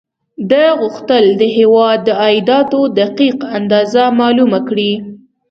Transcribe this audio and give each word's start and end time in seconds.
ده 0.51 0.63
غوښتل 0.81 1.23
د 1.41 1.43
هېواد 1.57 1.99
د 2.05 2.09
عایداتو 2.21 2.79
دقیق 2.99 3.37
اندازه 3.57 4.03
معلومه 4.19 4.59
کړي. 4.69 4.91